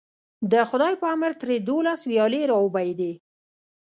د 0.51 0.53
خدای 0.69 0.93
په 1.01 1.07
امر 1.15 1.31
ترې 1.41 1.55
دولس 1.69 1.99
ویالې 2.09 2.41
راوبهېدې. 2.51 3.13